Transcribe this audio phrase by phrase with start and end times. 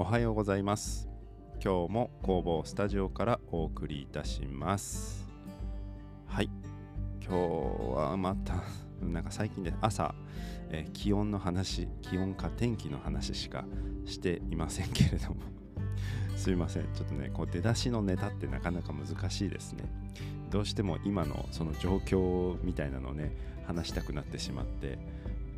[0.00, 1.08] おはようございます。
[1.54, 5.28] 今日も工房スタジオからお送りいたします。
[6.24, 6.48] はい。
[7.20, 8.62] 今日はまた
[9.04, 10.14] なんか最近で朝、
[10.70, 13.64] えー気温の話気温か天気の話しか
[14.04, 15.36] していませんけれども。
[16.38, 16.84] すいません。
[16.94, 19.82] ちょっとねこう出だしのネタってなかなか難しいですね。
[20.52, 23.32] どうしても今のその状況みたいなのをね
[23.66, 24.96] 話したくなってしまって。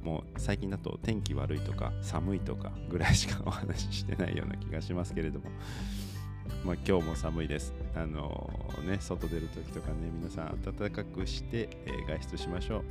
[0.02, 5.46] もう最近だと天気悪いとか寒いとかぐらいしかお話ししてないような気がしますけれども。
[6.64, 7.72] まあ今日も寒いです。
[7.94, 8.50] あの
[8.84, 12.84] ね外出る時とかね皆さん暖かくして、えー外出しましょう。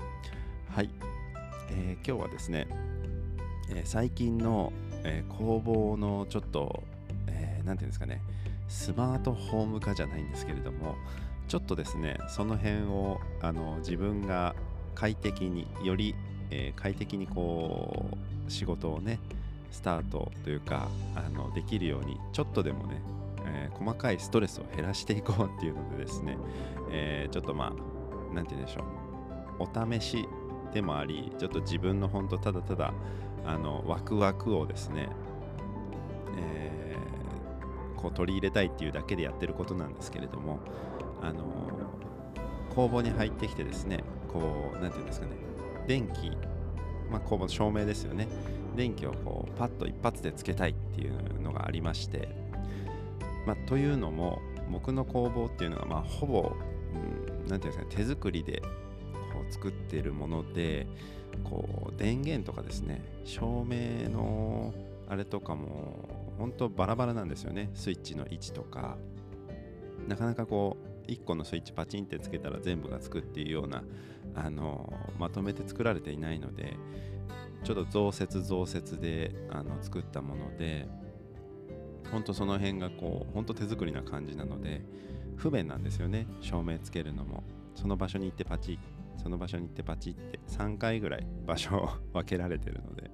[0.69, 0.89] はい、
[1.71, 2.67] えー今日はですね、
[3.69, 4.71] え最近の、
[5.03, 6.83] え工房のちょっと、
[7.27, 8.21] えーていうんですかね
[8.67, 10.95] スマートホーム化じゃないんですけれども
[11.47, 14.55] ちょっとですねその辺をあの自分が
[14.95, 16.13] 快適により、
[16.51, 18.05] えー快適にこ
[18.47, 19.19] う仕事をね
[19.71, 23.01] スタートというかあのできるようにちょっとでもね、
[23.45, 26.37] えー細かいストレスを減らしていこうっていうのでですね、
[26.91, 27.73] えーちょっとま
[28.31, 28.83] あなんて言うんでしょう。
[29.59, 30.27] お試し
[30.73, 32.93] でもありちょっと自分の本当ただただ
[33.45, 35.09] あのワクワクをですね、
[36.37, 40.59] えーこう取り入れたいっていうだけでやってることなんですけれども
[41.21, 41.43] あの
[42.73, 45.33] 工房に入ってきてですねこうなんていうんですかね
[45.89, 46.29] 電気
[47.09, 48.27] まあ工房照明ですよね。
[48.75, 52.29] 電気をこうパッと一発でつけたいっていうのがありまして。
[53.47, 54.39] まあというのも
[54.71, 56.51] 僕の工房っていうのがまあほぼ、
[57.41, 60.85] うん、ていうんですかね手作りでこう作ってるもので
[61.43, 64.75] こう電源とかですね照明の
[65.07, 67.71] あれとかも本当バラバラなんですよね。
[67.73, 68.95] スイッチの位置とか。
[70.07, 73.83] なかなかこう1個のスイッチパチンってつけたら全部がつくっていうような
[74.41, 76.77] あのまとめて作られていないので
[77.63, 80.87] ちょっと増設増設であの作ったもので
[82.11, 84.81] ほんとその辺がこうほんと手作りな感じなので
[85.35, 86.27] 不便なんですよね。
[86.41, 87.43] 照明つけるのも。
[87.75, 88.79] その場所に行ってパチッ
[89.21, 93.08] その場所に行ってパチって3回ぐらい場所を 分けられてるので。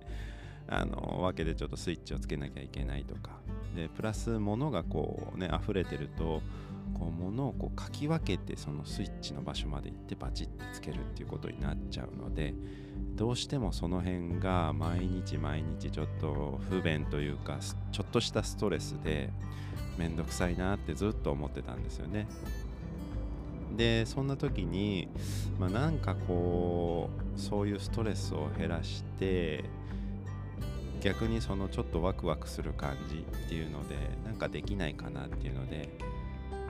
[0.68, 3.32] あの分けでちょっとスイッチをつけなきゃいけないとか
[3.76, 6.42] でプラス物がこうね溢れてると
[6.98, 12.54] こう物をこうかき分けてそのスイッチの場所まで行ってパチってつけるっていうことになっちゃうので
[13.16, 17.60] どうしてもその辺が毎日毎日ちょっと不便というか
[17.92, 19.30] ちょっとしたストレスで
[19.98, 22.28] めんどくさいなってずっと思ってたんですよね。
[23.76, 25.10] でそんな時に、
[25.60, 29.66] まあ、なんかこうそういうストレスを減らして
[31.06, 33.96] 逆にそのちょっとワクワクする感じっていうので
[34.26, 35.88] なんかできないかなっていうので、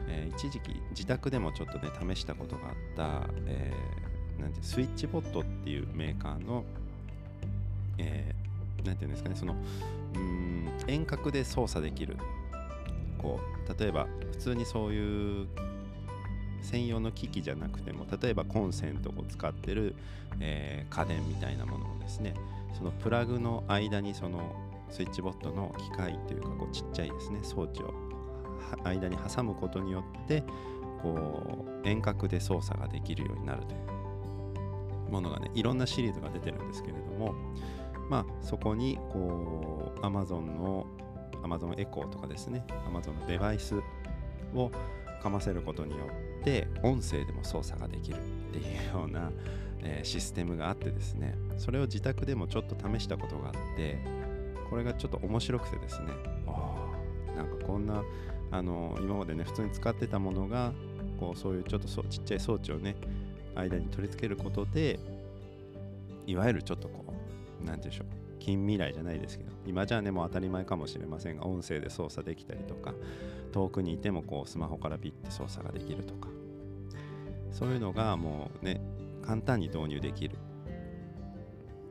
[0.09, 6.65] えー一時期自宅でもちょっとね試したことがあった、えーなんてスイッチボットっていうメーカーの、
[7.97, 9.55] えーなんていうんですかねその
[10.15, 12.17] うん遠隔で操作できる。
[13.17, 15.47] こう例えば普通にそういう
[16.61, 19.95] 専用の機器じゃなくても例えばコンセントを使ってる、
[20.41, 22.33] えー家電みたいなものをですね
[22.77, 24.55] そのプラグの間にその
[24.89, 27.39] スイッチボットの機械というかこうちっちゃいですね。
[27.41, 27.93] 装置を
[28.83, 30.43] 間に挟むことによって
[31.01, 37.33] こう遠隔で操作ができるようになるというものがねいろんなシリーズが出てるんですけれども
[38.09, 40.85] まあそこにこう Amazon の
[41.43, 43.75] Amazon エコーとかですね Amazon のデバイス
[44.55, 44.71] を
[45.21, 46.05] かませることによ
[46.41, 48.19] って音声でも操作ができるっ
[48.51, 49.31] ていうような、
[49.85, 53.97] えーシステムがあってですねそれを自宅でもちょっと試したことがあって
[54.69, 56.07] これがちょっと面白くてですね
[56.47, 56.75] あ
[57.33, 58.03] あなんかこんな
[58.51, 60.73] あの今までね普通に使ってたものが
[61.19, 62.95] こうそういうちょっとそうちっちゃい装置をね
[63.55, 64.99] 間に取り付けることで
[66.25, 67.13] いわゆるちょっとこ
[67.61, 72.93] うなんて言うんでしょう近未来じゃないですけど今じゃあねもう当たり前かもしれませんが音声で操作できたりとか
[73.51, 76.27] 遠くにいてもこうスマホからピッて操作ができるとか
[77.51, 78.81] そういうのがもうね
[79.25, 80.37] 簡単に導入できる。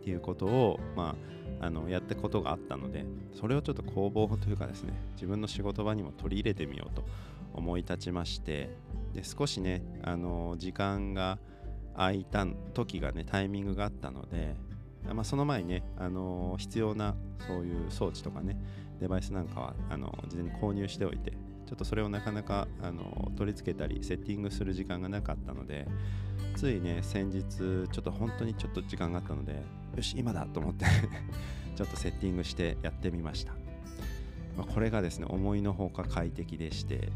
[0.01, 1.17] っていうことを、ま
[1.61, 7.07] あ、あのやったことがあったのでそれをちょっと工房というかですね自分の仕事場にも取り入れてみようと
[7.55, 8.77] 思い立ちまして
[9.15, 11.39] で少しねあの時間が
[11.97, 14.57] 空いた時がねタイミングがあったので、
[15.11, 17.15] まあ、その前にねあの必要な
[17.47, 18.59] そういう装置とかね
[19.01, 21.31] デバイスなんかはあの事前に購入しておいて
[21.67, 25.87] ちょっとそれをなかなかあの取り付けたりセッティングする時間がなかったので
[26.55, 29.63] ついね先日ちょっと本当にちょっと時間があったので
[29.97, 30.87] よし今だと思って
[31.77, 33.53] ちょっとセッティングしてやってみました、
[34.57, 37.11] まあこれがですね思いのほか快適でして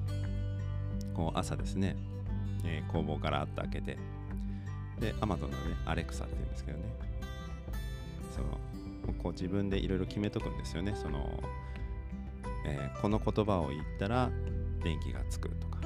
[1.15, 1.97] こう朝ですね、
[2.65, 3.99] えー工房からあって開けて
[5.01, 6.85] で Amazon のねアレクサって言うんですけどね。
[8.35, 8.59] その
[9.23, 10.95] こう自分でいろいろ決めとくんですよね。
[10.95, 11.43] その
[12.65, 14.31] えー、この言葉を言ったら
[14.83, 15.79] 電気がつくとか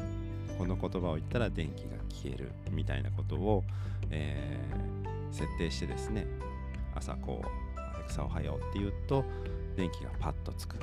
[0.59, 3.65] この言葉を言ったら電気が消えるみたいなことを、
[4.11, 6.27] えー、設定してですね
[6.95, 9.25] 朝こうアレクサおはようって言うと
[9.77, 10.77] 電気がパッとつく。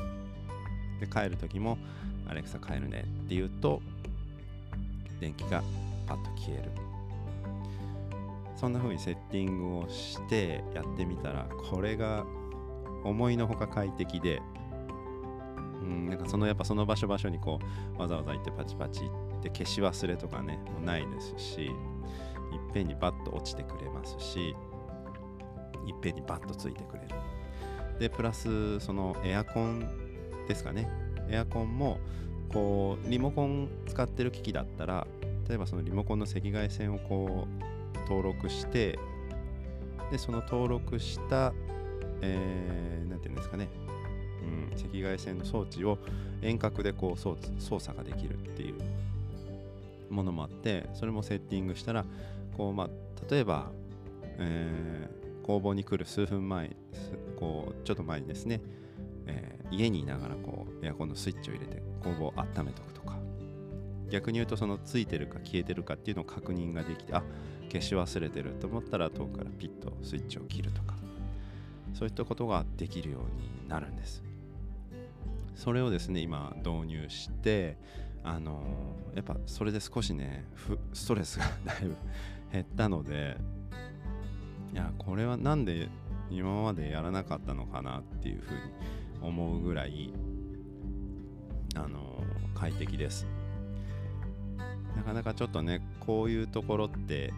[1.00, 1.78] で帰る時も
[2.28, 3.82] アレクサ帰るねって言うと
[5.22, 5.64] 電気が
[6.08, 6.72] パッと消える。
[8.56, 12.26] そんな風にセッティングをしてやってみたらこれが
[13.06, 14.42] 思いのほか快適で
[15.90, 17.60] なんかそのやっぱその場所場所にこ
[17.98, 19.02] うわざわざ行ってパチパチ
[19.40, 21.72] って消し忘れとかねもうないですしいっ
[22.74, 24.56] ぺんにバッと落ちてくれますし
[25.86, 27.10] いっぺんにバッとついてくれる。
[28.00, 30.90] でプラスそのエアコンですかね。
[31.30, 32.00] エアコンも
[32.52, 35.06] こうリモコン使ってる機器だったら
[35.48, 37.48] 例えばそのリモコンの赤外線をこ
[37.96, 38.98] う登録して
[40.12, 41.54] でその登録した
[42.22, 43.70] えー、て言うんですかね、
[44.42, 45.98] うん、赤外線の装置を
[46.42, 48.76] 遠隔でこう操操作ができるっていう
[50.14, 52.06] ものもあってそれもセッティングしたら
[52.58, 52.90] こう、まあ、
[53.30, 53.72] 例えば、
[54.38, 56.76] えー、工房に来る数分前
[57.40, 58.62] こうちょっと前にですね、
[59.28, 63.18] えー、家にいながらこうエアコンのスイッチを入れて工房を温めとくとか。
[64.10, 67.22] 逆に言うとそのついてるか消えてるかっていうのを確認ができてあ
[67.72, 71.00] 消し忘れてると思ったら遠くからピッとスイッチを切るとか。
[71.94, 74.24] そういったことができるようになるんです。
[75.60, 77.78] それをですね今導入して
[78.24, 80.46] あの、やっぱそれで少しね
[80.94, 81.96] ストレスがだいぶ
[82.52, 83.36] 減ったので
[84.74, 85.90] いやこれは何で
[86.32, 88.60] 今までやらなかったのかなっていうふうに
[89.22, 90.14] 思うぐらい
[91.76, 92.24] あの、
[92.56, 93.28] 快適です。
[94.96, 97.34] なかなかちょっとねこういうところって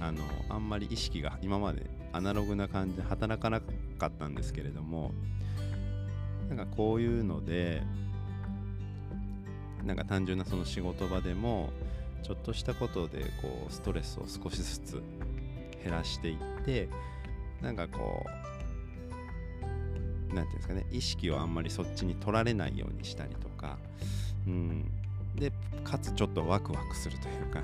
[0.00, 5.12] あのあんまり意識が今までアナログな感じで働かなかったんですけれども
[6.50, 7.82] なんかこういうので
[9.84, 11.70] なんか単純なその仕事場でも
[12.22, 15.02] ちょっとしたことでこうストレスを少しずつ
[15.82, 16.88] 減らしていって
[17.62, 18.30] なんかこう
[20.28, 23.78] 何て言うんですかね意識をあんまりそっちに取られないようにしたりとか、
[24.46, 24.90] うん、
[25.36, 25.52] で
[25.84, 27.60] かつちょっとワクワクするというか、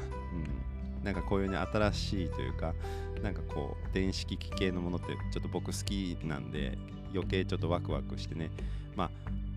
[0.99, 2.73] うん、なんかこういうね新しいというか
[3.23, 6.79] なんかこう電子機器系のものってちょっと僕好きなんで
[7.12, 8.50] 余計ちょっとワクワクしてね。
[8.94, 9.11] まあ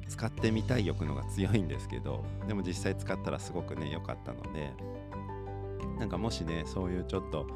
[0.09, 4.73] 使ってみたい欲のが強いんですけどでも実際使ったらすごくね良かったので
[5.99, 7.47] なんかもしねそういうちょっと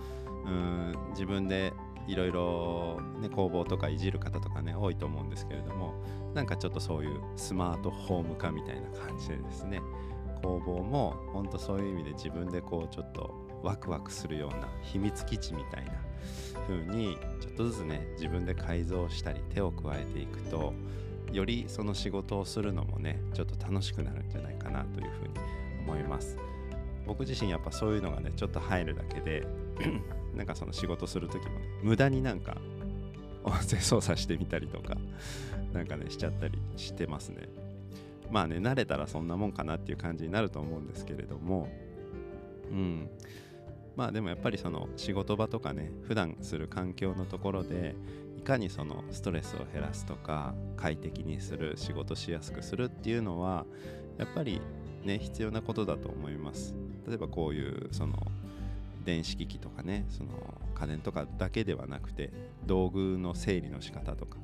[0.46, 1.74] うん自分で
[2.08, 3.02] いろいろ
[3.36, 5.94] 工房とかいじる方とかね多いと思うんですけれども
[6.34, 9.82] なんかちょっとそういうスマートホーム化みたいな感じでですね
[10.42, 15.94] 工房も本当そういう意味で自分でこうちょっとワクワクするような秘密基地みたいな
[16.68, 20.74] 風にちょっとずつね自分で改造したり手を加えていくと
[21.32, 25.34] よりその仕事をするのもねちょっと楽しくなるんじゃないかなというふうに
[25.80, 26.38] 思います。
[27.06, 29.46] 僕自身やっぱそういうのがねちょっと入るだけで
[30.36, 32.58] なんかその仕事する時もね無駄になんか
[33.44, 34.96] 音声操作してみたりとか
[35.74, 37.50] なんかねしちゃったりしてますね。
[38.30, 41.68] まあね慣れたらそんなもんかなっていう感じになると思うんですけれども
[42.72, 43.10] うん。
[43.96, 47.96] まあでもやっぱりその仕事場とかね普段する環境のところで
[48.38, 53.66] いかにそのストレスを減らすとか快適にする仕事しやすくするっていうのは
[54.18, 54.62] やっぱり
[55.04, 56.74] ね必要なことだと思います。
[57.08, 58.16] 例えばこういうその
[59.06, 60.30] 電子機器とかねその
[60.76, 62.32] 家電とかだけではなくて
[62.66, 64.38] 道具の整理の仕方とか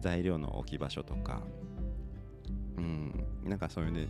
[0.00, 1.42] 材料の置き場所とか
[2.76, 4.08] うんなんかそういうね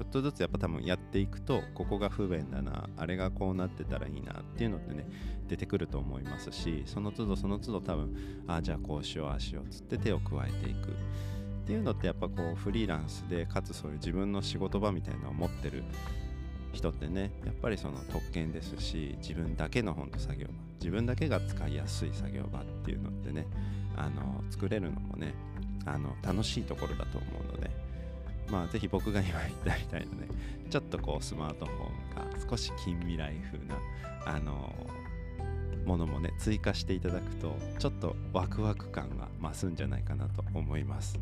[0.00, 5.06] ちょっとずつやっぱ多分やっていくとここが不便だなあれがこうなってたらいいなっていうのってね
[5.46, 8.16] 出てくると思いますしその都度その都度多分
[8.46, 10.90] ああじゃあこうしようああしようっつって手を加えていく。
[11.60, 15.84] っていうのってやっぱこうフリーランスでかつそういう自分の仕事場みたいなのを持ってる
[16.72, 23.46] 人ってねやっぱりその特権ですし自分だけの本当作業場自分だけが使いやすい作業場っていうのってね
[23.96, 25.34] あの作れるのもね
[25.84, 27.70] あの楽しいところだと思うので
[28.50, 30.28] まあ、ぜひ僕が今言ったみたいなね、
[30.70, 33.76] ちょっとこうスマートフォンが少し近未来風な、
[34.26, 41.18] あのー、ものもね、追加していただくと、ちょっとワクワク感が増すんじゃないかなと思います。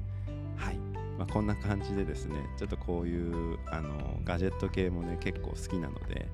[0.57, 0.77] はい。
[1.19, 6.29] まあ、こんな感じでですね、ちょっとこういう、あのー、ガジェット系もね、結構好きなので、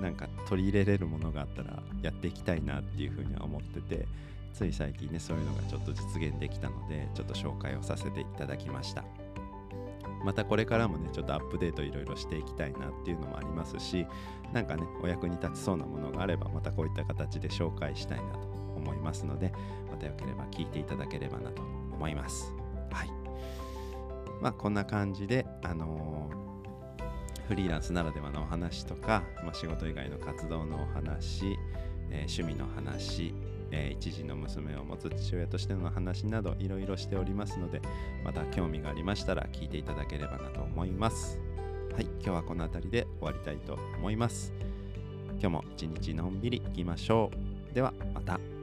[0.00, 4.06] なんか取り入れれるものがあったらやっていきたいなっていうふうには思ってて、
[4.52, 9.04] つい最近ね、そういうのがちょっと実現できたので、ちょっと紹介をさせていただきました。
[10.24, 14.06] またこれからもねちょっとアップデートいろいろしていきたいなっていうのもありますし
[14.52, 18.38] なんかねお役に立ちそうなものがあればまたこういった形で紹介したいなと
[18.76, 19.52] 思いますので
[19.90, 22.52] またよければ聞いていただければなと思います。
[22.90, 23.10] はい。
[24.40, 26.44] まあこんな感じであのー
[27.48, 31.58] フリーランスならではのお話とか、まあ、仕事以外の活動のお話、
[32.10, 33.34] えー趣味の話、
[33.70, 37.80] えー一児の娘を持つ父親としての話などいろいろしておりますので
[38.24, 41.38] また興味がありましたら聞いていただければなと思います。
[41.94, 44.52] はい今日はこの辺りで終わりたいと思います。
[45.32, 47.30] 今日も一日のんびりいきましょ
[47.70, 47.74] う。
[47.74, 48.53] ではまた。